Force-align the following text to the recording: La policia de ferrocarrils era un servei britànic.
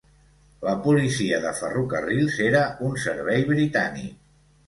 La 0.67 0.71
policia 0.85 1.41
de 1.43 1.51
ferrocarrils 1.59 2.39
era 2.47 2.63
un 2.87 2.97
servei 3.05 3.45
britànic. 3.53 4.19